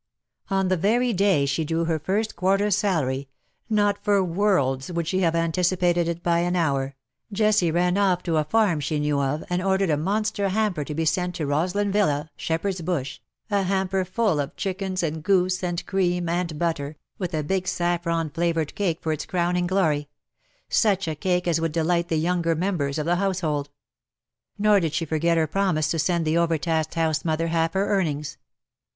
1G8 0.49 0.49
IX 0.49 0.49
SOCIETi^. 0.49 0.57
On 0.61 0.67
the 0.69 0.77
very 0.77 1.13
clay 1.13 1.45
she 1.45 1.63
drew 1.63 1.85
her 1.85 1.99
first 1.99 2.35
quarter's 2.35 2.75
salary— 2.75 3.29
not 3.69 4.03
for 4.03 4.23
worlds 4.23 4.91
would 4.91 5.07
she 5.07 5.19
have 5.19 5.35
anticipated 5.35 6.07
it 6.07 6.23
by 6.23 6.39
an 6.39 6.55
hour— 6.55 6.95
Jessie 7.31 7.69
ran 7.69 7.99
off 7.99 8.23
to 8.23 8.37
a 8.37 8.43
farm 8.43 8.79
she 8.79 8.99
knew 8.99 9.21
of, 9.21 9.43
and 9.47 9.61
ordered 9.61 9.91
a 9.91 9.97
monster 9.97 10.49
hamper 10.49 10.83
to 10.85 10.95
be 10.95 11.05
sent 11.05 11.35
to 11.35 11.45
Rosslyn 11.45 11.91
Villa, 11.91 12.31
Shepherd's 12.35 12.81
Bush— 12.81 13.19
a 13.51 13.61
hamper 13.61 14.03
full 14.03 14.39
of 14.39 14.55
chickens, 14.55 15.03
and 15.03 15.21
goose, 15.21 15.63
and 15.63 15.85
cream, 15.85 16.27
and 16.27 16.57
butter, 16.57 16.95
with 17.19 17.35
a 17.35 17.43
big 17.43 17.67
saffron 17.67 18.31
flavoured 18.31 18.73
cake 18.73 19.01
for 19.03 19.11
its 19.13 19.27
crowning 19.27 19.67
glory— 19.67 20.09
such 20.67 21.07
a 21.07 21.13
cake 21.13 21.47
as 21.47 21.61
would 21.61 21.73
delight 21.73 22.07
the 22.07 22.15
younger 22.17 22.55
members 22.55 22.97
of 22.97 23.05
the 23.05 23.17
household! 23.17 23.69
Nor 24.57 24.79
did 24.79 24.95
she 24.95 25.05
forget 25.05 25.37
her 25.37 25.45
promise 25.45 25.91
to 25.91 25.99
send 25.99 26.25
the 26.25 26.39
over 26.39 26.57
tasked 26.57 26.95
house 26.95 27.23
mother 27.23 27.49
half 27.49 27.73
her 27.73 27.87
earnings. 27.87 28.39